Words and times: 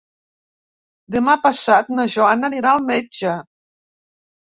Demà 1.15 1.35
passat 1.43 1.91
na 1.99 2.05
Joana 2.13 2.49
anirà 2.49 2.71
al 2.71 2.81
metge. 2.87 3.35